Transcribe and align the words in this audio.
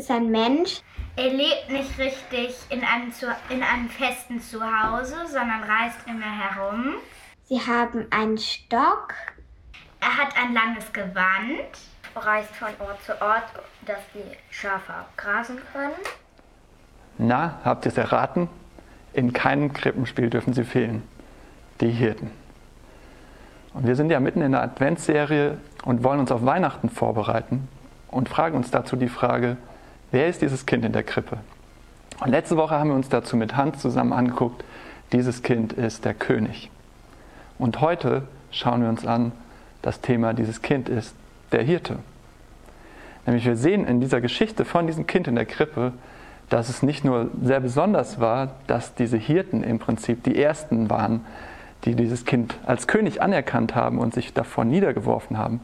ist 0.00 0.10
ein 0.10 0.30
Mensch. 0.30 0.80
Er 1.16 1.28
lebt 1.28 1.68
nicht 1.68 1.98
richtig 1.98 2.56
in 2.70 2.82
einem, 2.82 3.12
zu 3.12 3.26
in 3.50 3.62
einem 3.62 3.90
festen 3.90 4.40
Zuhause, 4.40 5.26
sondern 5.26 5.62
reist 5.62 5.98
immer 6.06 6.24
herum. 6.24 6.94
Sie 7.44 7.60
haben 7.60 8.06
einen 8.10 8.38
Stock. 8.38 9.14
Er 10.00 10.16
hat 10.16 10.34
ein 10.42 10.54
langes 10.54 10.90
Gewand. 10.92 11.68
Reist 12.16 12.50
von 12.56 12.68
Ort 12.80 13.02
zu 13.04 13.12
Ort, 13.20 13.44
dass 13.86 13.98
die 14.14 14.36
Schafe 14.50 14.92
abgrasen 14.92 15.58
können. 15.72 15.94
Na, 17.18 17.60
habt 17.64 17.84
ihr 17.84 17.92
es 17.92 17.98
erraten? 17.98 18.48
In 19.12 19.32
keinem 19.32 19.72
Krippenspiel 19.72 20.30
dürfen 20.30 20.54
sie 20.54 20.64
fehlen. 20.64 21.02
Die 21.80 21.90
Hirten. 21.90 22.30
Und 23.74 23.86
wir 23.86 23.94
sind 23.94 24.10
ja 24.10 24.18
mitten 24.18 24.42
in 24.42 24.52
der 24.52 24.62
Adventsserie 24.62 25.58
und 25.84 26.02
wollen 26.02 26.20
uns 26.20 26.32
auf 26.32 26.44
Weihnachten 26.44 26.88
vorbereiten 26.88 27.68
und 28.08 28.28
fragen 28.28 28.56
uns 28.56 28.70
dazu 28.70 28.96
die 28.96 29.08
Frage, 29.08 29.56
wer 30.10 30.28
ist 30.28 30.42
dieses 30.42 30.66
Kind 30.66 30.84
in 30.84 30.92
der 30.92 31.02
Krippe? 31.02 31.38
Und 32.20 32.30
letzte 32.30 32.56
Woche 32.56 32.78
haben 32.78 32.90
wir 32.90 32.96
uns 32.96 33.08
dazu 33.08 33.36
mit 33.36 33.56
Hans 33.56 33.78
zusammen 33.80 34.12
angeguckt, 34.12 34.64
dieses 35.12 35.42
Kind 35.42 35.72
ist 35.72 36.04
der 36.04 36.14
König. 36.14 36.70
Und 37.58 37.80
heute 37.80 38.22
schauen 38.50 38.82
wir 38.82 38.88
uns 38.88 39.06
an, 39.06 39.32
das 39.82 40.00
Thema 40.00 40.34
dieses 40.34 40.62
Kind 40.62 40.88
ist 40.88 41.14
der 41.52 41.62
Hirte. 41.62 41.98
Nämlich 43.26 43.44
wir 43.44 43.56
sehen 43.56 43.86
in 43.86 44.00
dieser 44.00 44.20
Geschichte 44.20 44.64
von 44.64 44.86
diesem 44.86 45.06
Kind 45.06 45.28
in 45.28 45.34
der 45.34 45.46
Krippe, 45.46 45.92
dass 46.48 46.68
es 46.68 46.82
nicht 46.82 47.04
nur 47.04 47.30
sehr 47.42 47.60
besonders 47.60 48.20
war, 48.20 48.54
dass 48.66 48.94
diese 48.94 49.16
Hirten 49.16 49.62
im 49.62 49.78
Prinzip 49.78 50.24
die 50.24 50.40
ersten 50.40 50.90
waren, 50.90 51.24
die 51.84 51.94
dieses 51.94 52.24
Kind 52.24 52.56
als 52.66 52.86
König 52.86 53.22
anerkannt 53.22 53.74
haben 53.74 53.98
und 53.98 54.12
sich 54.12 54.34
davor 54.34 54.64
niedergeworfen 54.64 55.38
haben, 55.38 55.60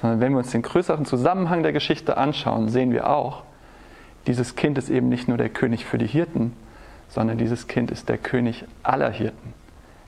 sondern 0.00 0.20
wenn 0.20 0.32
wir 0.32 0.38
uns 0.38 0.50
den 0.50 0.62
größeren 0.62 1.06
Zusammenhang 1.06 1.62
der 1.62 1.72
Geschichte 1.72 2.16
anschauen, 2.16 2.68
sehen 2.68 2.92
wir 2.92 3.08
auch, 3.08 3.42
dieses 4.26 4.56
Kind 4.56 4.78
ist 4.78 4.90
eben 4.90 5.08
nicht 5.08 5.28
nur 5.28 5.36
der 5.36 5.48
König 5.48 5.84
für 5.84 5.98
die 5.98 6.06
Hirten, 6.06 6.54
sondern 7.08 7.38
dieses 7.38 7.66
Kind 7.68 7.90
ist 7.90 8.08
der 8.08 8.18
König 8.18 8.64
aller 8.82 9.10
Hirten. 9.10 9.52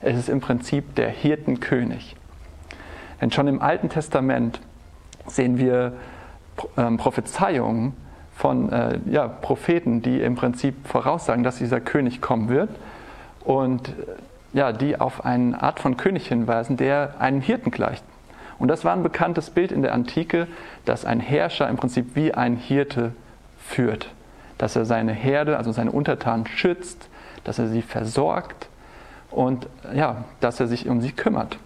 Es 0.01 0.17
ist 0.17 0.29
im 0.29 0.41
Prinzip 0.41 0.95
der 0.95 1.09
Hirtenkönig. 1.09 2.15
Denn 3.21 3.31
schon 3.31 3.47
im 3.47 3.61
Alten 3.61 3.89
Testament 3.89 4.59
sehen 5.25 5.57
wir 5.57 5.93
ähm, 6.77 6.97
Prophezeiungen 6.97 7.93
von 8.35 8.71
äh, 8.71 8.99
ja, 9.09 9.27
Propheten, 9.27 10.01
die 10.01 10.21
im 10.21 10.35
Prinzip 10.35 10.87
voraussagen, 10.87 11.43
dass 11.43 11.57
dieser 11.57 11.81
König 11.81 12.21
kommen 12.21 12.49
wird 12.49 12.69
und 13.43 13.93
ja, 14.53 14.71
die 14.71 14.99
auf 14.99 15.25
eine 15.25 15.61
Art 15.61 15.79
von 15.79 15.97
König 15.97 16.27
hinweisen, 16.27 16.77
der 16.77 17.15
einem 17.19 17.41
Hirten 17.41 17.71
gleicht. 17.71 18.03
Und 18.59 18.69
das 18.69 18.85
war 18.85 18.93
ein 18.93 19.03
bekanntes 19.03 19.49
Bild 19.49 19.71
in 19.71 19.81
der 19.81 19.93
Antike, 19.93 20.47
dass 20.85 21.05
ein 21.05 21.19
Herrscher 21.19 21.67
im 21.69 21.77
Prinzip 21.77 22.15
wie 22.15 22.33
ein 22.33 22.55
Hirte 22.57 23.13
führt, 23.67 24.09
dass 24.57 24.75
er 24.75 24.85
seine 24.85 25.13
Herde, 25.13 25.57
also 25.57 25.71
seine 25.71 25.91
Untertanen 25.91 26.47
schützt, 26.47 27.09
dass 27.43 27.59
er 27.59 27.67
sie 27.67 27.81
versorgt 27.81 28.69
und 29.31 29.67
ja, 29.93 30.23
dass 30.39 30.59
er 30.59 30.67
sich 30.67 30.87
um 30.87 31.01
sie 31.01 31.11
kümmert. 31.11 31.57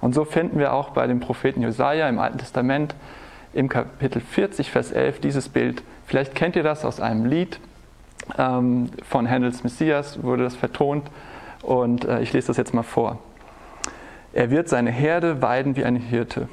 Und 0.00 0.14
so 0.14 0.24
finden 0.24 0.58
wir 0.58 0.72
auch 0.72 0.90
bei 0.90 1.06
dem 1.06 1.20
Propheten 1.20 1.62
Jesaja 1.62 2.08
im 2.08 2.18
Alten 2.18 2.38
Testament 2.38 2.94
im 3.52 3.68
Kapitel 3.68 4.20
40, 4.20 4.70
Vers 4.70 4.92
11 4.92 5.20
dieses 5.20 5.48
Bild. 5.48 5.82
Vielleicht 6.06 6.34
kennt 6.34 6.56
ihr 6.56 6.62
das 6.62 6.84
aus 6.84 7.00
einem 7.00 7.24
Lied 7.24 7.60
ähm, 8.36 8.90
von 9.08 9.28
Handels 9.30 9.62
Messias, 9.64 10.22
wurde 10.22 10.44
das 10.44 10.56
vertont. 10.56 11.08
Und 11.62 12.04
äh, 12.04 12.20
ich 12.20 12.32
lese 12.32 12.48
das 12.48 12.56
jetzt 12.56 12.74
mal 12.74 12.82
vor. 12.82 13.18
Er 14.32 14.50
wird 14.50 14.68
seine 14.68 14.90
Herde 14.90 15.40
weiden 15.40 15.76
wie 15.76 15.84
ein 15.84 15.96
Hirte. 15.96 16.48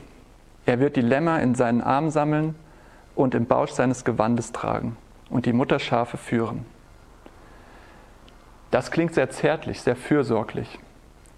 Er 0.66 0.80
wird 0.80 0.96
die 0.96 1.02
Lämmer 1.02 1.42
in 1.42 1.56
seinen 1.56 1.82
Arm 1.82 2.12
sammeln 2.12 2.56
und 3.16 3.36
im 3.36 3.46
Bausch 3.46 3.72
seines 3.72 4.06
Gewandes 4.06 4.52
tragen 4.52 4.98
und 5.30 5.46
die 5.46 5.54
Mutterschafe 5.54 6.18
führen. 6.18 6.66
Das 8.72 8.92
klingt 8.92 9.14
sehr 9.14 9.30
zärtlich, 9.30 9.82
sehr 9.82 9.96
fürsorglich. 9.96 10.80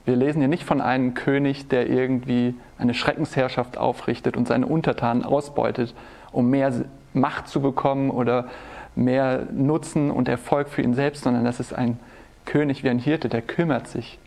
Wir 0.06 0.16
lesen 0.16 0.40
hier 0.40 0.50
nicht 0.50 0.66
von 0.66 0.82
einem 0.82 1.14
König, 1.14 1.70
der 1.70 1.90
irgendwie 1.90 2.56
eine 2.78 2.94
Schreckensherrschaft 2.94 3.78
aufrichtet 3.78 4.36
und 4.36 4.48
seine 4.48 4.66
Untertanen 4.66 5.24
ausbeutet, 5.24 5.96
um 6.32 6.50
mehr 6.50 6.74
Macht 7.14 7.48
zu 7.48 7.62
bekommen 7.62 8.10
oder 8.10 8.50
mehr 8.96 9.48
Nutzen 9.52 10.12
und 10.12 10.28
Erfolg 10.28 10.68
für 10.68 10.82
ihn 10.82 10.94
selbst, 10.94 11.24
sondern 11.24 11.46
das 11.46 11.60
ist 11.60 11.74
ein 11.74 12.00
König 12.46 12.84
wie 12.84 12.90
ein 12.90 13.00
Hirte, 13.00 13.30
der 13.30 13.42
kümmert 13.42 13.88
sich, 13.88 14.20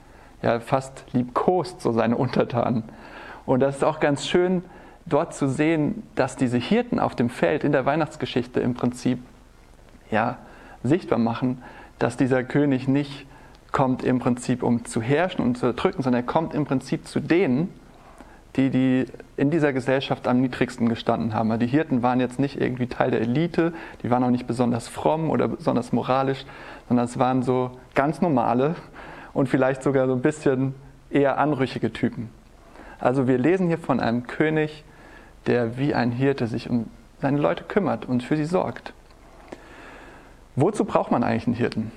ja 0.42 0.60
fast 0.60 1.04
liebkost 1.12 1.80
so 1.80 1.92
seine 1.92 2.16
Untertanen. 2.16 2.84
Und 3.44 3.60
das 3.60 3.76
ist 3.76 3.84
auch 3.84 4.00
ganz 4.00 4.26
schön, 4.26 4.64
dort 5.06 5.34
zu 5.34 5.48
sehen, 5.48 6.02
dass 6.14 6.36
diese 6.36 6.58
Hirten 6.58 6.98
auf 6.98 7.14
dem 7.14 7.30
Feld 7.30 7.64
in 7.64 7.72
der 7.72 7.86
Weihnachtsgeschichte 7.86 8.60
im 8.60 8.74
Prinzip 8.74 9.18
ja, 10.10 10.38
sichtbar 10.82 11.18
machen, 11.18 11.62
dass 11.98 12.16
dieser 12.16 12.44
König 12.44 12.88
nicht 12.88 13.26
kommt 13.72 14.02
im 14.02 14.18
Prinzip, 14.18 14.62
um 14.62 14.84
zu 14.84 15.00
herrschen 15.00 15.42
und 15.42 15.58
zu 15.58 15.66
erdrücken, 15.66 16.02
sondern 16.02 16.22
er 16.22 16.26
kommt 16.26 16.54
im 16.54 16.64
Prinzip 16.64 17.06
zu 17.06 17.20
denen, 17.20 17.68
die, 18.56 18.70
die 18.70 19.06
in 19.36 19.50
dieser 19.50 19.72
Gesellschaft 19.72 20.26
am 20.26 20.40
niedrigsten 20.40 20.88
gestanden 20.88 21.34
haben. 21.34 21.58
Die 21.58 21.66
Hirten 21.66 22.02
waren 22.02 22.20
jetzt 22.20 22.38
nicht 22.38 22.60
irgendwie 22.60 22.86
Teil 22.86 23.10
der 23.10 23.20
Elite, 23.20 23.72
die 24.02 24.10
waren 24.10 24.24
auch 24.24 24.30
nicht 24.30 24.46
besonders 24.46 24.88
fromm 24.88 25.30
oder 25.30 25.48
besonders 25.48 25.92
moralisch, 25.92 26.44
sondern 26.88 27.04
es 27.04 27.18
waren 27.18 27.42
so 27.42 27.72
ganz 27.94 28.22
normale 28.22 28.76
und 29.34 29.48
vielleicht 29.48 29.82
sogar 29.82 30.06
so 30.06 30.14
ein 30.14 30.22
bisschen 30.22 30.74
eher 31.10 31.38
anrüchige 31.38 31.92
Typen. 31.92 32.30
Also 32.98 33.28
wir 33.28 33.36
lesen 33.36 33.66
hier 33.68 33.78
von 33.78 34.00
einem 34.00 34.26
König, 34.26 34.84
der 35.46 35.78
wie 35.78 35.94
ein 35.94 36.10
Hirte 36.10 36.46
sich 36.46 36.68
um 36.70 36.90
seine 37.20 37.38
Leute 37.38 37.64
kümmert 37.64 38.06
und 38.06 38.22
für 38.22 38.36
sie 38.36 38.44
sorgt. 38.44 38.92
Wozu 40.54 40.84
braucht 40.84 41.10
man 41.10 41.22
eigentlich 41.22 41.46
einen 41.46 41.56
Hirten? 41.56 41.92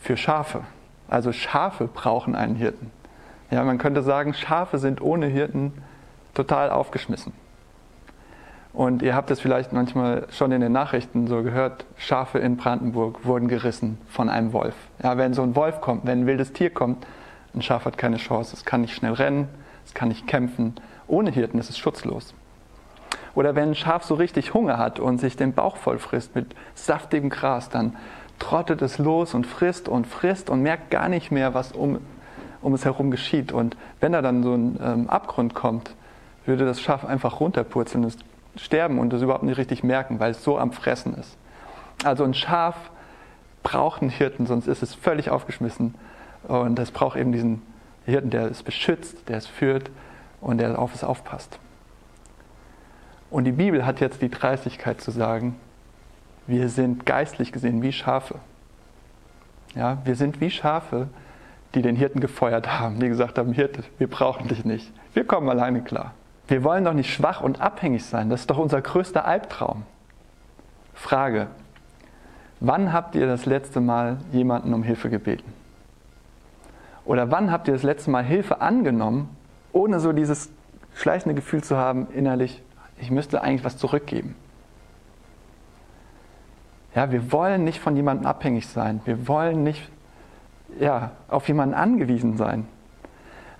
für 0.00 0.16
Schafe. 0.16 0.62
Also 1.08 1.32
Schafe 1.32 1.86
brauchen 1.86 2.34
einen 2.34 2.56
Hirten. 2.56 2.90
Ja, 3.50 3.62
man 3.64 3.78
könnte 3.78 4.02
sagen, 4.02 4.34
Schafe 4.34 4.78
sind 4.78 5.00
ohne 5.00 5.26
Hirten 5.26 5.72
total 6.34 6.70
aufgeschmissen. 6.70 7.32
Und 8.72 9.02
ihr 9.02 9.16
habt 9.16 9.30
es 9.32 9.40
vielleicht 9.40 9.72
manchmal 9.72 10.28
schon 10.30 10.52
in 10.52 10.60
den 10.60 10.70
Nachrichten 10.70 11.26
so 11.26 11.42
gehört, 11.42 11.84
Schafe 11.96 12.38
in 12.38 12.56
Brandenburg 12.56 13.24
wurden 13.24 13.48
gerissen 13.48 13.98
von 14.08 14.28
einem 14.28 14.52
Wolf. 14.52 14.76
Ja, 15.02 15.18
wenn 15.18 15.34
so 15.34 15.42
ein 15.42 15.56
Wolf 15.56 15.80
kommt, 15.80 16.06
wenn 16.06 16.20
ein 16.20 16.26
wildes 16.26 16.52
Tier 16.52 16.70
kommt, 16.70 17.04
ein 17.52 17.62
Schaf 17.62 17.84
hat 17.84 17.98
keine 17.98 18.18
Chance. 18.18 18.54
Es 18.54 18.64
kann 18.64 18.82
nicht 18.82 18.94
schnell 18.94 19.14
rennen, 19.14 19.48
es 19.84 19.92
kann 19.92 20.08
nicht 20.08 20.28
kämpfen. 20.28 20.74
Ohne 21.10 21.30
Hirten 21.30 21.58
ist 21.58 21.70
es 21.70 21.76
schutzlos. 21.76 22.34
Oder 23.34 23.54
wenn 23.54 23.70
ein 23.70 23.74
Schaf 23.74 24.04
so 24.04 24.14
richtig 24.14 24.54
Hunger 24.54 24.78
hat 24.78 25.00
und 25.00 25.18
sich 25.18 25.36
den 25.36 25.52
Bauch 25.52 25.76
voll 25.76 25.98
frisst 25.98 26.34
mit 26.34 26.54
saftigem 26.74 27.30
Gras, 27.30 27.68
dann 27.68 27.96
trottet 28.38 28.80
es 28.80 28.98
los 28.98 29.34
und 29.34 29.46
frisst 29.46 29.88
und 29.88 30.06
frisst 30.06 30.50
und 30.50 30.62
merkt 30.62 30.90
gar 30.90 31.08
nicht 31.08 31.30
mehr, 31.30 31.52
was 31.52 31.72
um, 31.72 31.98
um 32.62 32.74
es 32.74 32.84
herum 32.84 33.10
geschieht. 33.10 33.52
Und 33.52 33.76
wenn 33.98 34.12
da 34.12 34.22
dann 34.22 34.42
so 34.42 34.54
ein 34.54 34.78
ähm, 34.82 35.10
Abgrund 35.10 35.54
kommt, 35.54 35.94
würde 36.46 36.64
das 36.64 36.80
Schaf 36.80 37.04
einfach 37.04 37.40
runterpurzeln 37.40 38.04
und 38.04 38.16
sterben 38.56 38.98
und 38.98 39.12
es 39.12 39.22
überhaupt 39.22 39.42
nicht 39.42 39.58
richtig 39.58 39.82
merken, 39.82 40.20
weil 40.20 40.30
es 40.30 40.44
so 40.44 40.58
am 40.58 40.72
Fressen 40.72 41.14
ist. 41.14 41.36
Also 42.04 42.24
ein 42.24 42.34
Schaf 42.34 42.76
braucht 43.62 44.00
einen 44.00 44.10
Hirten, 44.10 44.46
sonst 44.46 44.68
ist 44.68 44.82
es 44.82 44.94
völlig 44.94 45.30
aufgeschmissen. 45.30 45.94
Und 46.48 46.78
es 46.78 46.90
braucht 46.92 47.18
eben 47.18 47.32
diesen 47.32 47.62
Hirten, 48.06 48.30
der 48.30 48.50
es 48.50 48.62
beschützt, 48.62 49.28
der 49.28 49.38
es 49.38 49.46
führt 49.46 49.90
und 50.40 50.58
der 50.58 50.78
auf 50.78 50.94
es 50.94 51.04
aufpasst. 51.04 51.58
Und 53.30 53.44
die 53.44 53.52
Bibel 53.52 53.86
hat 53.86 54.00
jetzt 54.00 54.22
die 54.22 54.30
Dreistigkeit 54.30 55.00
zu 55.00 55.10
sagen, 55.10 55.56
wir 56.46 56.68
sind 56.68 57.06
geistlich 57.06 57.52
gesehen 57.52 57.82
wie 57.82 57.92
Schafe. 57.92 58.36
Ja, 59.74 59.98
wir 60.04 60.16
sind 60.16 60.40
wie 60.40 60.50
Schafe, 60.50 61.08
die 61.74 61.82
den 61.82 61.94
Hirten 61.94 62.20
gefeuert 62.20 62.80
haben, 62.80 62.98
die 62.98 63.08
gesagt 63.08 63.38
haben, 63.38 63.52
Hirte, 63.52 63.84
wir 63.98 64.08
brauchen 64.08 64.48
dich 64.48 64.64
nicht. 64.64 64.92
Wir 65.14 65.24
kommen 65.24 65.48
alleine 65.48 65.82
klar. 65.82 66.12
Wir 66.48 66.64
wollen 66.64 66.84
doch 66.84 66.94
nicht 66.94 67.14
schwach 67.14 67.40
und 67.40 67.60
abhängig 67.60 68.04
sein. 68.04 68.28
Das 68.28 68.40
ist 68.40 68.50
doch 68.50 68.58
unser 68.58 68.82
größter 68.82 69.24
Albtraum. 69.24 69.84
Frage. 70.94 71.46
Wann 72.58 72.92
habt 72.92 73.14
ihr 73.14 73.26
das 73.26 73.46
letzte 73.46 73.80
Mal 73.80 74.18
jemanden 74.32 74.74
um 74.74 74.82
Hilfe 74.82 75.08
gebeten? 75.08 75.54
Oder 77.04 77.30
wann 77.30 77.52
habt 77.52 77.68
ihr 77.68 77.74
das 77.74 77.84
letzte 77.84 78.10
Mal 78.10 78.24
Hilfe 78.24 78.60
angenommen, 78.60 79.34
ohne 79.72 80.00
so 80.00 80.12
dieses 80.12 80.50
schleichende 80.94 81.34
Gefühl 81.34 81.62
zu 81.62 81.76
haben, 81.76 82.08
innerlich, 82.12 82.62
ich 83.00 83.10
müsste 83.10 83.42
eigentlich 83.42 83.64
was 83.64 83.78
zurückgeben? 83.78 84.34
Ja, 86.94 87.12
wir 87.12 87.30
wollen 87.32 87.64
nicht 87.64 87.80
von 87.80 87.94
jemandem 87.96 88.26
abhängig 88.26 88.66
sein. 88.66 89.00
Wir 89.04 89.28
wollen 89.28 89.62
nicht 89.62 89.88
ja, 90.78 91.12
auf 91.28 91.48
jemanden 91.48 91.74
angewiesen 91.74 92.36
sein. 92.36 92.66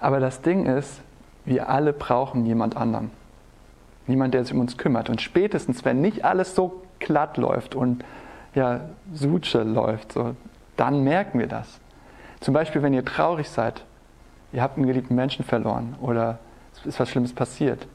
Aber 0.01 0.21
das 0.21 0.43
Ding 0.43 0.67
ist, 0.67 1.01
wir 1.45 1.69
alle 1.69 1.93
brauchen 1.93 2.45
jemand 2.47 2.77
anderen. 2.77 3.11
Niemand, 4.07 4.35
der 4.35 4.45
sich 4.45 4.53
um 4.53 4.61
uns 4.61 4.77
kümmert. 4.77 5.11
Und 5.11 5.21
spätestens, 5.21 5.85
wenn 5.85 6.01
nicht 6.01 6.25
alles 6.25 6.55
so 6.55 6.83
glatt 6.99 7.37
läuft 7.37 7.75
und 7.75 8.05
ja, 8.55 8.81
Suche 9.13 9.63
läuft, 9.63 10.13
so, 10.13 10.35
dann 10.77 11.05
merken 11.05 11.39
wir 11.39 11.47
das. 11.47 11.79
Zum 12.41 12.55
Beispiel, 12.55 12.83
wenn 12.83 12.95
ihr 12.95 13.05
traurig 13.05 13.49
seid, 13.49 13.85
ihr 14.53 14.63
habt 14.63 14.77
einen 14.77 14.87
geliebten 14.87 15.15
Menschen 15.15 15.45
verloren 15.45 15.95
oder 16.01 16.39
es 16.75 16.87
ist 16.87 17.01
was 17.01 17.09
Schlimmes 17.09 17.33
passiert. 17.33 17.87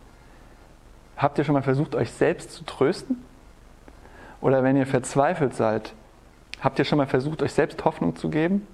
Habt 1.18 1.38
ihr 1.38 1.44
schon 1.44 1.54
mal 1.54 1.64
versucht, 1.64 1.96
euch 1.96 2.12
selbst 2.12 2.52
zu 2.52 2.66
trösten? 2.66 3.24
Oder 4.42 4.64
wenn 4.64 4.76
ihr 4.76 4.86
verzweifelt 4.86 5.56
seid, 5.56 5.94
habt 6.62 6.78
ihr 6.78 6.86
schon 6.86 6.98
mal 6.98 7.08
versucht, 7.08 7.42
euch 7.42 7.54
selbst 7.54 7.84
Hoffnung 7.86 8.16
zu 8.16 8.30
geben? 8.30 8.68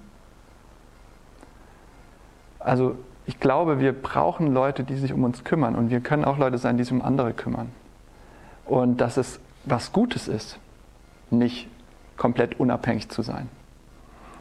Also 2.59 2.95
ich 3.25 3.39
glaube, 3.39 3.79
wir 3.79 3.93
brauchen 3.93 4.53
Leute, 4.53 4.83
die 4.83 4.95
sich 4.95 5.13
um 5.13 5.23
uns 5.23 5.43
kümmern 5.43 5.75
und 5.75 5.89
wir 5.89 6.01
können 6.01 6.25
auch 6.25 6.37
Leute 6.37 6.57
sein, 6.57 6.77
die 6.77 6.83
sich 6.83 6.93
um 6.93 7.01
andere 7.01 7.33
kümmern. 7.33 7.71
Und 8.65 8.97
dass 8.97 9.17
es 9.17 9.39
was 9.65 9.91
Gutes 9.91 10.27
ist, 10.27 10.59
nicht 11.29 11.67
komplett 12.17 12.59
unabhängig 12.59 13.09
zu 13.09 13.21
sein. 13.21 13.47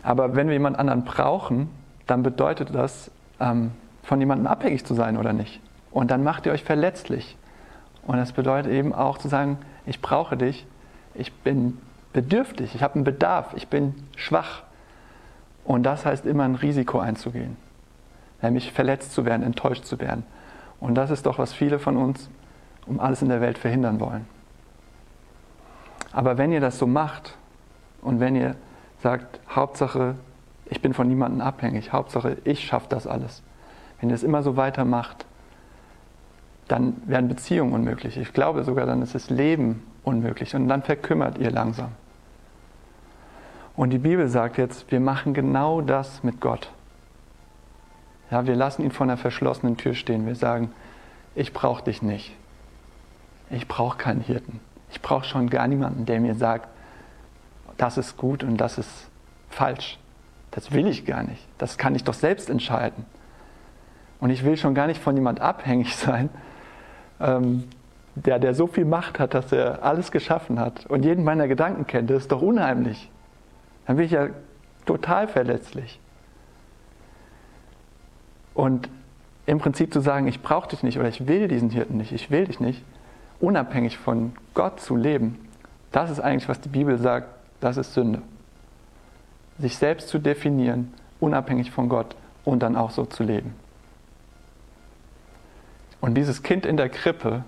Aber 0.02 0.34
wenn 0.34 0.48
wir 0.48 0.54
jemand 0.54 0.78
anderen 0.78 1.04
brauchen, 1.04 1.69
dann 2.06 2.22
bedeutet 2.22 2.75
das, 2.75 3.10
ähm, 3.40 3.72
von 4.02 4.20
jemandem 4.20 4.46
abhängig 4.46 4.84
zu 4.84 4.94
sein 4.94 5.16
oder 5.16 5.32
nicht. 5.32 5.60
Und 5.90 6.10
dann 6.10 6.22
macht 6.22 6.46
ihr 6.46 6.52
euch 6.52 6.64
verletzlich. 6.64 7.37
Und 8.06 8.16
das 8.16 8.32
bedeutet 8.32 8.72
eben 8.72 8.94
auch 8.94 9.19
zu 9.19 9.28
sagen, 9.28 9.58
ich 9.87 10.00
brauche 10.00 10.37
dich, 10.37 10.66
ich 11.14 11.32
bin 11.32 11.78
bedürftig, 12.12 12.75
ich 12.75 12.82
habe 12.82 12.96
einen 12.96 13.04
Bedarf, 13.04 13.52
ich 13.54 13.69
bin 13.69 13.94
schwach. 14.16 14.62
Und 15.64 15.82
das 15.82 16.06
heißt 16.06 16.26
immer 16.26 16.44
ein 16.44 16.54
Risiko 16.54 16.98
einzugehen, 16.98 17.56
nämlich 18.42 18.72
verletzt 18.72 19.12
zu 19.12 19.25
werden, 19.25 19.42
enttäuscht 19.42 19.84
zu 19.84 20.00
werden. 20.00 20.25
Und 20.81 20.94
das 20.94 21.10
ist 21.10 21.26
doch, 21.26 21.38
was 21.38 21.52
viele 21.52 21.78
von 21.78 21.96
uns 21.96 22.31
um 22.87 22.98
alles 22.98 23.22
in 23.22 23.28
der 23.28 23.40
Welt 23.40 23.58
verhindern 23.58 24.00
wollen. 24.00 24.26
Aber 26.12 26.38
wenn 26.38 26.50
ihr 26.50 26.60
das 26.60 26.78
so 26.78 26.87
macht 26.87 27.37
und 28.02 28.19
wenn 28.19 28.34
ihr 28.34 28.56
sagt, 29.02 29.40
Hauptsache, 29.48 30.16
ich 30.70 30.81
bin 30.81 30.94
von 30.94 31.08
niemandem 31.08 31.40
abhängig, 31.40 31.93
Hauptsache, 31.93 32.38
ich 32.44 32.64
schaffe 32.64 32.87
das 32.88 33.06
alles. 33.06 33.43
Wenn 34.00 34.08
ihr 34.08 34.14
es 34.14 34.22
immer 34.22 34.43
so 34.43 34.56
weitermacht, 34.56 35.26
dann 36.69 36.96
werden 37.06 37.28
Beziehungen 37.28 37.72
unmöglich. 37.72 38.17
Ich 38.17 38.32
glaube 38.32 38.62
sogar, 38.62 38.87
dann 38.87 39.02
ist 39.02 39.14
das 39.14 39.28
Leben 39.28 39.82
unmöglich 40.05 40.55
und 40.55 40.69
dann 40.69 40.82
verkümmert 40.82 41.38
ihr 41.38 41.50
langsam. 41.50 41.90
Und 43.76 43.90
die 43.90 43.99
Bibel 43.99 44.28
sagt 44.28 44.58
jetzt, 44.58 44.90
wir 44.93 45.00
machen 45.00 45.34
genau 45.34 45.81
das 45.81 46.22
mit 46.22 46.40
Gott. 46.40 46.70
Ja, 48.31 48.46
wir 48.46 48.55
lassen 48.55 48.84
ihn 48.84 48.93
vor 48.93 49.05
einer 49.06 49.16
verschlossenen 49.16 49.76
Tür 49.76 49.94
stehen. 49.94 50.26
Wir 50.26 50.37
sagen, 50.37 50.70
ich 51.34 51.52
brauche 51.52 51.82
dich 51.82 52.00
nicht. 52.00 52.37
Ich 53.50 53.66
brauche 53.66 53.99
keinen 53.99 54.20
Hirten. 54.20 54.61
Ich 54.93 55.02
brauche 55.02 55.25
schon 55.25 55.50
gar 55.50 55.66
niemanden, 55.66 56.06
der 56.06 56.20
mir 56.20 56.37
sagt, 56.37 56.69
das 57.76 57.99
ist 57.99 58.16
gut 58.16 58.44
und 58.44 58.56
das 58.58 58.78
ist 58.78 59.08
falsch. 59.49 59.99
Das 60.50 60.73
will 60.73 60.87
ich 60.87 61.05
gar 61.05 61.23
nicht. 61.23 61.47
Das 61.58 61.79
kann 61.79 61.94
ich 61.94 62.05
doch 62.05 62.14
selbst 62.14 62.50
entscheiden. 62.50 63.05
Und 64.20 64.31
ich 64.31 64.44
will 64.44 64.56
schon 64.56 64.75
gar 64.75 64.87
nicht 64.87 65.00
von 65.00 65.17
jemand 65.17 65.41
abhängig 65.41 65.97
sein, 65.97 66.29
ähm, 67.20 67.64
der, 68.14 68.38
der 68.38 68.55
so 68.55 68.67
viel 68.67 68.85
Macht 68.85 69.19
hat, 69.19 69.35
dass 69.35 69.52
er 69.52 69.82
alles 69.82 70.11
geschaffen 70.11 70.58
hat 70.58 70.87
und 70.87 71.05
jeden 71.05 71.25
meiner 71.25 71.49
Gedanken 71.49 71.87
kennt. 71.87 72.11
Das 72.11 72.23
ist 72.23 72.32
doch 72.32 72.43
unheimlich. 72.43 73.11
Dann 73.87 73.97
bin 73.97 74.06
ich 74.06 74.12
ja 74.12 74.29
total 74.85 75.29
verletzlich. 75.29 76.00
Und 78.55 78.88
im 79.47 79.58
Prinzip 79.58 79.93
zu 79.93 80.00
sagen, 80.00 80.26
ich 80.26 80.43
brauche 80.43 80.69
dich 80.69 80.82
nicht 80.82 80.99
oder 80.99 81.08
ich 81.08 81.26
will 81.26 81.49
diesen 81.49 81.70
Hirten 81.70 81.97
nicht, 81.97 82.12
ich 82.12 82.31
will 82.31 82.44
dich 82.44 82.61
nicht, 82.61 82.85
unabhängig 83.41 83.97
von 83.99 84.32
Gott 84.55 84.81
zu 84.81 84.97
leben, 84.97 85.38
das 85.93 86.11
ist 86.11 86.20
eigentlich, 86.20 86.49
was 86.49 86.61
die 86.61 86.69
Bibel 86.69 86.99
sagt, 86.99 87.29
das 87.61 87.76
ist 87.76 87.94
Sünde. 87.94 88.23
Sich 89.60 89.76
selbst 89.76 90.08
zu 90.08 90.18
definieren, 90.18 90.92
unabhängig 91.20 91.70
von 91.70 91.88
Gott 91.88 92.16
und 92.44 92.62
dann 92.62 92.76
auch 92.76 92.90
so 92.90 93.04
zu 93.04 93.22
leben. 93.22 93.54
Und 96.00 96.14
dieses 96.14 96.42
Kind 96.42 96.64
in 96.64 96.76
der 96.76 96.88
Krippe, 96.88 97.44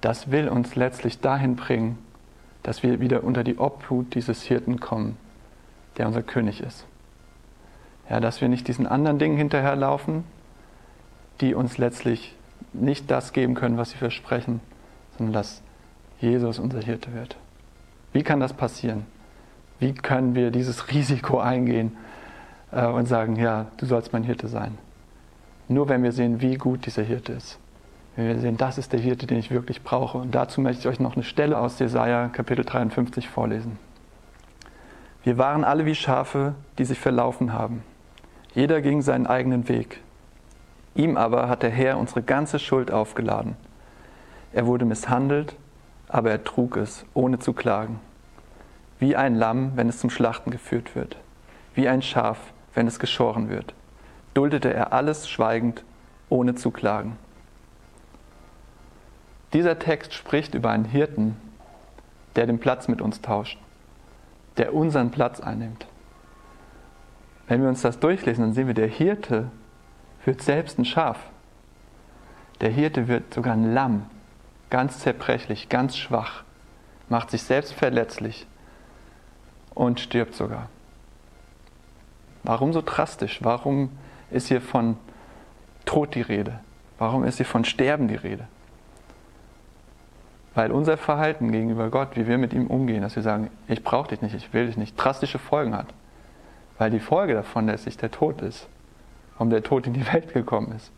das 0.00 0.30
will 0.30 0.48
uns 0.48 0.76
letztlich 0.76 1.20
dahin 1.20 1.56
bringen, 1.56 1.98
dass 2.62 2.82
wir 2.82 3.00
wieder 3.00 3.24
unter 3.24 3.42
die 3.42 3.58
Obhut 3.58 4.14
dieses 4.14 4.42
Hirten 4.42 4.80
kommen, 4.80 5.16
der 5.96 6.06
unser 6.06 6.22
König 6.22 6.60
ist. 6.60 6.86
Ja, 8.10 8.20
dass 8.20 8.40
wir 8.40 8.48
nicht 8.48 8.68
diesen 8.68 8.86
anderen 8.86 9.18
Dingen 9.18 9.38
hinterherlaufen, 9.38 10.24
die 11.40 11.54
uns 11.54 11.78
letztlich 11.78 12.34
nicht 12.72 13.10
das 13.10 13.32
geben 13.32 13.54
können, 13.54 13.78
was 13.78 13.90
sie 13.90 13.96
versprechen, 13.96 14.60
sondern 15.16 15.32
dass 15.32 15.62
Jesus 16.20 16.58
unser 16.58 16.80
Hirte 16.80 17.14
wird. 17.14 17.36
Wie 18.12 18.22
kann 18.22 18.40
das 18.40 18.52
passieren? 18.52 19.06
Wie 19.78 19.92
können 19.94 20.34
wir 20.34 20.50
dieses 20.50 20.90
Risiko 20.90 21.38
eingehen 21.38 21.96
äh, 22.72 22.86
und 22.86 23.06
sagen, 23.06 23.36
ja, 23.36 23.66
du 23.76 23.86
sollst 23.86 24.12
mein 24.12 24.24
Hirte 24.24 24.48
sein? 24.48 24.78
Nur 25.68 25.88
wenn 25.88 26.02
wir 26.02 26.12
sehen, 26.12 26.40
wie 26.40 26.56
gut 26.56 26.86
dieser 26.86 27.02
Hirte 27.02 27.32
ist. 27.32 27.58
Wenn 28.16 28.28
wir 28.28 28.38
sehen, 28.38 28.56
das 28.56 28.78
ist 28.78 28.92
der 28.92 29.00
Hirte, 29.00 29.26
den 29.26 29.38
ich 29.38 29.50
wirklich 29.50 29.82
brauche. 29.82 30.18
Und 30.18 30.34
dazu 30.34 30.60
möchte 30.60 30.80
ich 30.80 30.88
euch 30.88 31.00
noch 31.00 31.14
eine 31.14 31.24
Stelle 31.24 31.58
aus 31.58 31.78
Jesaja 31.78 32.28
Kapitel 32.28 32.64
53 32.64 33.28
vorlesen. 33.28 33.78
Wir 35.24 35.38
waren 35.38 35.64
alle 35.64 35.86
wie 35.86 35.94
Schafe, 35.94 36.54
die 36.78 36.84
sich 36.84 36.98
verlaufen 36.98 37.52
haben. 37.52 37.82
Jeder 38.54 38.82
ging 38.82 39.02
seinen 39.02 39.26
eigenen 39.26 39.68
Weg. 39.68 40.00
Ihm 40.94 41.16
aber 41.16 41.48
hat 41.48 41.62
der 41.62 41.70
Herr 41.70 41.98
unsere 41.98 42.22
ganze 42.22 42.58
Schuld 42.58 42.92
aufgeladen. 42.92 43.56
Er 44.52 44.66
wurde 44.66 44.84
misshandelt, 44.84 45.56
aber 46.06 46.30
er 46.30 46.44
trug 46.44 46.76
es, 46.76 47.04
ohne 47.14 47.40
zu 47.40 47.52
klagen. 47.52 47.98
Wie 48.98 49.16
ein 49.16 49.34
Lamm, 49.34 49.72
wenn 49.76 49.88
es 49.88 49.98
zum 49.98 50.10
Schlachten 50.10 50.50
geführt 50.50 50.94
wird. 50.94 51.16
Wie 51.74 51.88
ein 51.88 52.02
Schaf, 52.02 52.52
wenn 52.74 52.86
es 52.86 52.98
geschoren 52.98 53.48
wird 53.48 53.74
duldete 54.34 54.74
er 54.74 54.92
alles 54.92 55.28
schweigend, 55.28 55.84
ohne 56.28 56.54
zu 56.56 56.70
klagen. 56.70 57.16
Dieser 59.52 59.78
Text 59.78 60.12
spricht 60.12 60.54
über 60.54 60.70
einen 60.70 60.84
Hirten, 60.84 61.36
der 62.34 62.46
den 62.46 62.58
Platz 62.58 62.88
mit 62.88 63.00
uns 63.00 63.20
tauscht, 63.20 63.58
der 64.56 64.74
unseren 64.74 65.12
Platz 65.12 65.40
einnimmt. 65.40 65.86
Wenn 67.46 67.62
wir 67.62 67.68
uns 67.68 67.82
das 67.82 68.00
durchlesen, 68.00 68.42
dann 68.44 68.54
sehen 68.54 68.66
wir, 68.66 68.74
der 68.74 68.88
Hirte 68.88 69.50
wird 70.24 70.42
selbst 70.42 70.78
ein 70.78 70.84
Schaf. 70.84 71.18
Der 72.60 72.70
Hirte 72.70 73.06
wird 73.06 73.34
sogar 73.34 73.52
ein 73.52 73.74
Lamm, 73.74 74.06
ganz 74.70 74.98
zerbrechlich, 75.00 75.68
ganz 75.68 75.96
schwach, 75.96 76.42
macht 77.08 77.30
sich 77.30 77.42
selbst 77.42 77.74
verletzlich 77.74 78.46
und 79.74 80.00
stirbt 80.00 80.34
sogar. 80.34 80.68
Warum 82.42 82.72
so 82.72 82.82
drastisch? 82.84 83.40
Warum 83.42 83.90
ist 84.30 84.48
hier 84.48 84.60
von 84.60 84.96
Tod 85.84 86.14
die 86.14 86.22
Rede? 86.22 86.60
Warum 86.98 87.24
ist 87.24 87.38
hier 87.38 87.46
von 87.46 87.64
Sterben 87.64 88.08
die 88.08 88.14
Rede? 88.14 88.46
Weil 90.54 90.70
unser 90.70 90.96
Verhalten 90.96 91.50
gegenüber 91.50 91.90
Gott, 91.90 92.10
wie 92.14 92.28
wir 92.28 92.38
mit 92.38 92.52
ihm 92.52 92.68
umgehen, 92.68 93.02
dass 93.02 93.16
wir 93.16 93.22
sagen, 93.22 93.50
ich 93.66 93.82
brauche 93.82 94.08
dich 94.08 94.22
nicht, 94.22 94.34
ich 94.34 94.52
will 94.52 94.66
dich 94.66 94.76
nicht, 94.76 94.94
drastische 94.96 95.38
Folgen 95.38 95.74
hat. 95.74 95.88
Weil 96.78 96.90
die 96.90 97.00
Folge 97.00 97.34
davon 97.34 97.66
letztlich 97.66 97.96
der 97.96 98.10
Tod 98.10 98.40
ist, 98.40 98.68
warum 99.32 99.50
der 99.50 99.62
Tod 99.62 99.86
in 99.86 99.94
die 99.94 100.12
Welt 100.12 100.32
gekommen 100.32 100.72
ist. 100.76 100.92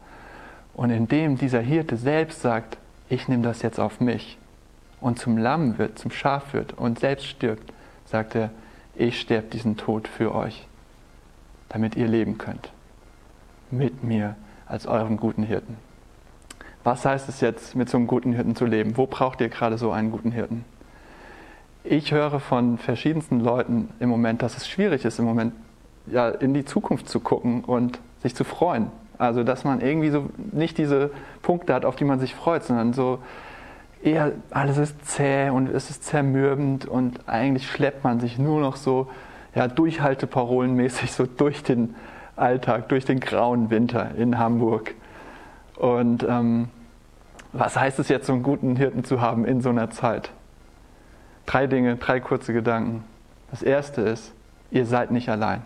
Und 0.74 0.90
indem 0.90 1.38
dieser 1.38 1.60
Hirte 1.60 1.96
selbst 1.96 2.42
sagt, 2.42 2.76
ich 3.08 3.28
nehme 3.28 3.42
das 3.42 3.62
jetzt 3.62 3.80
auf 3.80 4.00
mich 4.00 4.36
und 5.00 5.18
zum 5.18 5.38
Lamm 5.38 5.78
wird, 5.78 5.98
zum 5.98 6.10
Schaf 6.10 6.52
wird 6.52 6.74
und 6.74 6.98
selbst 6.98 7.26
stirbt, 7.26 7.72
sagt 8.04 8.34
er, 8.34 8.50
ich 8.96 9.20
sterbe 9.20 9.48
diesen 9.48 9.76
Tod 9.76 10.08
für 10.08 10.34
euch, 10.34 10.66
damit 11.68 11.96
ihr 11.96 12.08
leben 12.08 12.38
könnt 12.38 12.70
mit 13.70 14.04
mir 14.04 14.36
als 14.66 14.86
euren 14.86 15.16
guten 15.16 15.42
Hirten. 15.42 15.76
Was 16.84 17.04
heißt 17.04 17.28
es 17.28 17.40
jetzt, 17.40 17.74
mit 17.74 17.88
so 17.88 17.96
einem 17.96 18.06
guten 18.06 18.32
Hirten 18.32 18.54
zu 18.54 18.64
leben? 18.64 18.96
Wo 18.96 19.06
braucht 19.06 19.40
ihr 19.40 19.48
gerade 19.48 19.76
so 19.76 19.90
einen 19.90 20.10
guten 20.10 20.30
Hirten? 20.30 20.64
Ich 21.82 22.12
höre 22.12 22.40
von 22.40 22.78
verschiedensten 22.78 23.40
Leuten 23.40 23.88
im 24.00 24.08
Moment, 24.08 24.42
dass 24.42 24.56
es 24.56 24.68
schwierig 24.68 25.04
ist, 25.04 25.18
im 25.18 25.24
Moment 25.24 25.52
ja, 26.06 26.28
in 26.28 26.54
die 26.54 26.64
Zukunft 26.64 27.08
zu 27.08 27.20
gucken 27.20 27.64
und 27.64 27.98
sich 28.22 28.34
zu 28.34 28.44
freuen. 28.44 28.90
Also, 29.18 29.44
dass 29.44 29.64
man 29.64 29.80
irgendwie 29.80 30.10
so 30.10 30.28
nicht 30.52 30.78
diese 30.78 31.10
Punkte 31.42 31.74
hat, 31.74 31.84
auf 31.84 31.96
die 31.96 32.04
man 32.04 32.20
sich 32.20 32.34
freut, 32.34 32.64
sondern 32.64 32.92
so 32.92 33.18
eher 34.06 34.32
alles 34.50 34.78
ist 34.78 35.04
zäh 35.04 35.50
und 35.50 35.68
es 35.68 35.90
ist 35.90 36.04
zermürbend 36.04 36.86
und 36.86 37.28
eigentlich 37.28 37.68
schleppt 37.68 38.04
man 38.04 38.20
sich 38.20 38.38
nur 38.38 38.60
noch 38.60 38.76
so 38.76 39.08
ja, 39.54 39.68
durchhalteparolenmäßig 39.68 41.12
so 41.12 41.26
durch 41.26 41.62
den 41.62 41.94
Alltag, 42.36 42.88
durch 42.88 43.04
den 43.04 43.20
grauen 43.20 43.70
Winter 43.70 44.14
in 44.16 44.38
Hamburg. 44.38 44.94
Und 45.76 46.24
ähm, 46.28 46.68
was 47.52 47.76
heißt 47.76 47.98
es 47.98 48.08
jetzt, 48.08 48.26
so 48.26 48.34
einen 48.34 48.42
guten 48.42 48.76
Hirten 48.76 49.04
zu 49.04 49.20
haben 49.20 49.44
in 49.44 49.60
so 49.60 49.70
einer 49.70 49.90
Zeit? 49.90 50.30
Drei 51.46 51.66
Dinge, 51.66 51.96
drei 51.96 52.20
kurze 52.20 52.52
Gedanken. 52.52 53.04
Das 53.50 53.62
erste 53.62 54.02
ist, 54.02 54.32
ihr 54.70 54.84
seid 54.84 55.10
nicht 55.10 55.28
allein. 55.28 55.62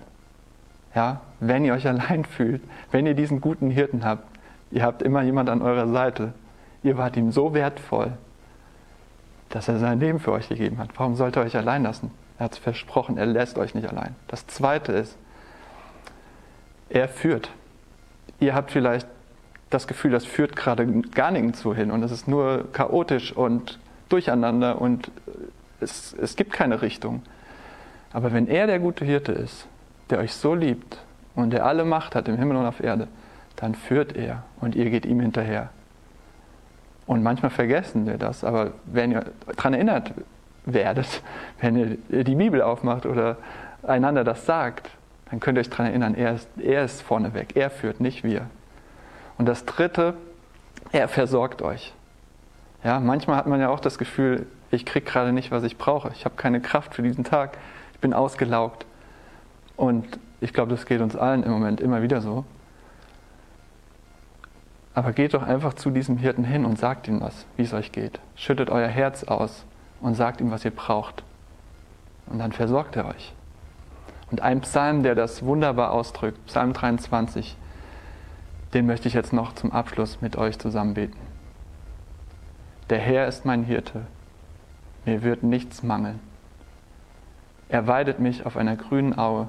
Ja, 0.94 1.20
wenn 1.40 1.64
ihr 1.64 1.74
euch 1.74 1.86
allein 1.86 2.24
fühlt, 2.36 2.62
wenn 2.90 3.06
ihr 3.06 3.14
diesen 3.14 3.40
guten 3.40 3.70
Hirten 3.70 4.04
habt, 4.04 4.24
ihr 4.70 4.82
habt 4.82 5.02
immer 5.02 5.22
jemand 5.22 5.48
an 5.48 5.62
eurer 5.62 5.88
Seite. 5.88 6.32
Ihr 6.82 6.96
wart 6.96 7.16
ihm 7.16 7.30
so 7.30 7.52
wertvoll, 7.52 8.12
dass 9.50 9.68
er 9.68 9.78
sein 9.78 10.00
Leben 10.00 10.20
für 10.20 10.32
euch 10.32 10.48
gegeben 10.48 10.78
hat. 10.78 10.90
Warum 10.96 11.16
sollt 11.16 11.36
ihr 11.36 11.42
euch 11.42 11.56
allein 11.56 11.82
lassen? 11.82 12.10
Er 12.38 12.44
hat 12.44 12.52
es 12.52 12.58
versprochen, 12.58 13.18
er 13.18 13.26
lässt 13.26 13.58
euch 13.58 13.74
nicht 13.74 13.88
allein. 13.88 14.14
Das 14.28 14.46
zweite 14.46 14.92
ist, 14.92 15.16
er 16.88 17.08
führt. 17.08 17.50
Ihr 18.38 18.54
habt 18.54 18.70
vielleicht 18.70 19.06
das 19.68 19.86
Gefühl, 19.86 20.10
das 20.10 20.24
führt 20.24 20.56
gerade 20.56 20.86
gar 20.86 21.30
nirgendwo 21.30 21.74
hin 21.74 21.90
und 21.90 22.02
es 22.02 22.10
ist 22.10 22.26
nur 22.26 22.72
chaotisch 22.72 23.32
und 23.32 23.78
durcheinander 24.08 24.80
und 24.80 25.10
es, 25.80 26.12
es 26.14 26.36
gibt 26.36 26.52
keine 26.52 26.82
Richtung. 26.82 27.22
Aber 28.12 28.32
wenn 28.32 28.48
er 28.48 28.66
der 28.66 28.78
gute 28.78 29.04
Hirte 29.04 29.32
ist, 29.32 29.66
der 30.10 30.18
euch 30.18 30.32
so 30.32 30.54
liebt 30.54 30.98
und 31.36 31.50
der 31.50 31.64
alle 31.64 31.84
Macht 31.84 32.14
hat 32.14 32.26
im 32.28 32.36
Himmel 32.36 32.56
und 32.56 32.66
auf 32.66 32.82
Erde, 32.82 33.06
dann 33.56 33.74
führt 33.74 34.16
er 34.16 34.42
und 34.60 34.74
ihr 34.74 34.90
geht 34.90 35.06
ihm 35.06 35.20
hinterher. 35.20 35.70
Und 37.10 37.24
manchmal 37.24 37.50
vergessen 37.50 38.06
wir 38.06 38.18
das, 38.18 38.44
aber 38.44 38.70
wenn 38.84 39.10
ihr 39.10 39.24
daran 39.56 39.74
erinnert 39.74 40.12
werdet, 40.64 41.22
wenn 41.60 41.98
ihr 42.08 42.22
die 42.22 42.36
Bibel 42.36 42.62
aufmacht 42.62 43.04
oder 43.04 43.36
einander 43.82 44.22
das 44.22 44.46
sagt, 44.46 44.88
dann 45.28 45.40
könnt 45.40 45.58
ihr 45.58 45.62
euch 45.62 45.70
daran 45.70 45.86
erinnern, 45.86 46.14
er 46.14 46.34
ist, 46.34 46.48
er 46.56 46.84
ist 46.84 47.02
vorneweg, 47.02 47.56
er 47.56 47.68
führt, 47.68 47.98
nicht 47.98 48.22
wir. 48.22 48.42
Und 49.38 49.46
das 49.46 49.64
Dritte, 49.64 50.14
er 50.92 51.08
versorgt 51.08 51.62
euch. 51.62 51.94
Ja, 52.84 53.00
manchmal 53.00 53.38
hat 53.38 53.48
man 53.48 53.58
ja 53.58 53.70
auch 53.70 53.80
das 53.80 53.98
Gefühl, 53.98 54.46
ich 54.70 54.86
kriege 54.86 55.04
gerade 55.04 55.32
nicht, 55.32 55.50
was 55.50 55.64
ich 55.64 55.78
brauche. 55.78 56.12
Ich 56.14 56.24
habe 56.24 56.36
keine 56.36 56.60
Kraft 56.60 56.94
für 56.94 57.02
diesen 57.02 57.24
Tag. 57.24 57.58
Ich 57.92 57.98
bin 57.98 58.14
ausgelaugt. 58.14 58.86
Und 59.76 60.06
ich 60.40 60.52
glaube, 60.52 60.70
das 60.70 60.86
geht 60.86 61.00
uns 61.00 61.16
allen 61.16 61.42
im 61.42 61.50
Moment 61.50 61.80
immer 61.80 62.02
wieder 62.02 62.20
so. 62.20 62.44
Aber 64.94 65.12
geht 65.12 65.34
doch 65.34 65.42
einfach 65.42 65.74
zu 65.74 65.90
diesem 65.90 66.16
Hirten 66.16 66.44
hin 66.44 66.64
und 66.64 66.78
sagt 66.78 67.06
ihm 67.06 67.20
was, 67.20 67.46
wie 67.56 67.62
es 67.62 67.72
euch 67.72 67.92
geht. 67.92 68.20
Schüttet 68.34 68.70
euer 68.70 68.88
Herz 68.88 69.24
aus 69.24 69.64
und 70.00 70.14
sagt 70.14 70.40
ihm, 70.40 70.50
was 70.50 70.64
ihr 70.64 70.72
braucht. 70.72 71.22
Und 72.26 72.38
dann 72.38 72.52
versorgt 72.52 72.96
er 72.96 73.06
euch. 73.06 73.32
Und 74.30 74.40
ein 74.40 74.60
Psalm, 74.60 75.02
der 75.02 75.14
das 75.14 75.44
wunderbar 75.44 75.92
ausdrückt, 75.92 76.46
Psalm 76.46 76.72
23, 76.72 77.56
den 78.74 78.86
möchte 78.86 79.08
ich 79.08 79.14
jetzt 79.14 79.32
noch 79.32 79.54
zum 79.54 79.72
Abschluss 79.72 80.20
mit 80.20 80.36
euch 80.36 80.58
zusammen 80.58 80.94
beten. 80.94 81.18
Der 82.88 82.98
Herr 82.98 83.26
ist 83.26 83.44
mein 83.44 83.64
Hirte, 83.64 84.02
mir 85.04 85.22
wird 85.22 85.42
nichts 85.42 85.82
mangeln. 85.82 86.20
Er 87.68 87.86
weidet 87.86 88.18
mich 88.18 88.46
auf 88.46 88.56
einer 88.56 88.76
grünen 88.76 89.16
Aue 89.16 89.48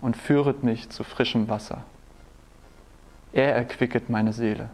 und 0.00 0.16
führet 0.16 0.62
mich 0.62 0.90
zu 0.90 1.04
frischem 1.04 1.48
Wasser. 1.48 1.82
Er 3.32 3.54
erquicket 3.54 4.08
meine 4.08 4.32
Seele. 4.32 4.70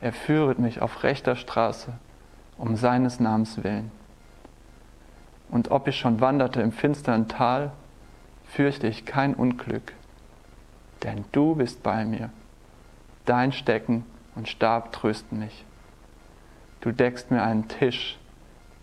Er 0.00 0.12
führet 0.12 0.58
mich 0.58 0.82
auf 0.82 1.02
rechter 1.02 1.36
Straße 1.36 1.92
um 2.58 2.76
seines 2.76 3.20
Namens 3.20 3.62
willen. 3.62 3.90
Und 5.48 5.70
ob 5.70 5.88
ich 5.88 5.98
schon 5.98 6.20
wanderte 6.20 6.60
im 6.60 6.72
finstern 6.72 7.28
Tal, 7.28 7.72
fürchte 8.46 8.86
ich 8.86 9.04
kein 9.04 9.34
Unglück, 9.34 9.92
denn 11.02 11.24
du 11.32 11.54
bist 11.54 11.82
bei 11.82 12.04
mir. 12.04 12.30
Dein 13.24 13.52
Stecken 13.52 14.04
und 14.34 14.48
Stab 14.48 14.92
trösten 14.92 15.38
mich. 15.38 15.64
Du 16.80 16.92
deckst 16.92 17.30
mir 17.30 17.42
einen 17.42 17.68
Tisch 17.68 18.18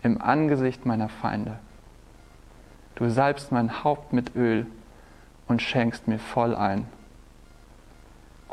im 0.02 0.20
Angesicht 0.20 0.84
meiner 0.84 1.08
Feinde. 1.08 1.58
Du 2.94 3.08
salbst 3.08 3.50
mein 3.50 3.82
Haupt 3.82 4.12
mit 4.12 4.36
Öl 4.36 4.66
und 5.48 5.62
schenkst 5.62 6.06
mir 6.06 6.18
voll 6.18 6.54
ein. 6.54 6.86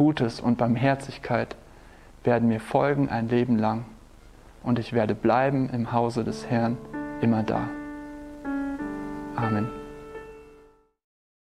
Gutes 0.02 0.40
und 0.40 0.58
Barmherzigkeit 0.58 1.56
werden 2.24 2.48
mir 2.48 2.60
folgen 2.60 3.10
ein 3.10 3.30
Leben 3.30 3.60
lang, 3.60 3.86
und 4.64 4.80
ich 4.80 4.94
werde 4.94 5.14
bleiben 5.14 5.70
im 5.70 5.92
Hause 5.92 6.24
des 6.24 6.48
Herrn 6.48 6.76
immer 7.22 7.44
da. 7.44 7.70
Amen. 9.36 9.81